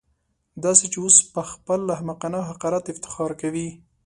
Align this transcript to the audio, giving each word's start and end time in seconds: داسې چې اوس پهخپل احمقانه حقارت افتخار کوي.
داسې 0.63 0.85
چې 0.91 0.97
اوس 1.03 1.17
پهخپل 1.33 1.81
احمقانه 1.95 2.39
حقارت 2.49 2.85
افتخار 2.89 3.31
کوي. 3.41 3.67